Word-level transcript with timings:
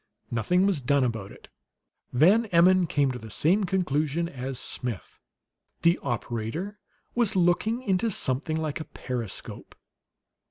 Nothing 0.31 0.65
was 0.65 0.81
done 0.81 1.03
about 1.03 1.31
it. 1.31 1.47
Van 2.11 2.47
Emmon 2.47 2.87
came 2.87 3.11
to 3.11 3.19
the 3.19 3.29
same 3.29 3.65
conclusion 3.65 4.27
as 4.27 4.57
Smith; 4.57 5.19
the 5.83 5.99
operator 6.01 6.79
was 7.13 7.35
looking 7.35 7.83
into 7.83 8.09
something 8.09 8.57
like 8.57 8.79
a 8.79 8.85
periscope. 8.85 9.75